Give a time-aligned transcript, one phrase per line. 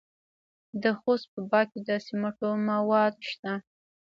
[0.83, 3.53] د خوست په باک کې د سمنټو مواد شته.